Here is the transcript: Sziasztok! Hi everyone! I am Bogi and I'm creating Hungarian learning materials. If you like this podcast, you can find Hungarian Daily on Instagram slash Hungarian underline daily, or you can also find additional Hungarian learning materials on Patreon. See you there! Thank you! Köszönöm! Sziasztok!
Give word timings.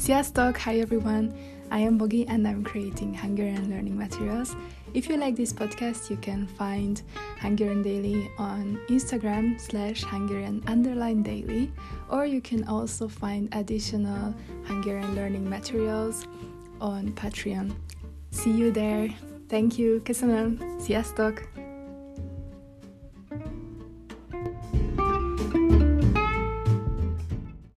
Sziasztok! 0.00 0.56
Hi 0.56 0.80
everyone! 0.80 1.30
I 1.70 1.80
am 1.80 1.98
Bogi 1.98 2.24
and 2.28 2.46
I'm 2.46 2.62
creating 2.64 3.14
Hungarian 3.14 3.68
learning 3.68 3.98
materials. 3.98 4.56
If 4.94 5.10
you 5.10 5.18
like 5.18 5.36
this 5.36 5.52
podcast, 5.52 6.08
you 6.08 6.16
can 6.16 6.46
find 6.46 7.02
Hungarian 7.42 7.82
Daily 7.82 8.30
on 8.38 8.80
Instagram 8.88 9.60
slash 9.60 10.02
Hungarian 10.02 10.62
underline 10.66 11.22
daily, 11.22 11.70
or 12.08 12.24
you 12.24 12.40
can 12.40 12.64
also 12.64 13.08
find 13.08 13.48
additional 13.52 14.34
Hungarian 14.64 15.14
learning 15.14 15.46
materials 15.46 16.26
on 16.80 17.12
Patreon. 17.12 17.70
See 18.30 18.52
you 18.52 18.72
there! 18.72 19.10
Thank 19.48 19.78
you! 19.78 20.00
Köszönöm! 20.02 20.58
Sziasztok! 20.78 21.59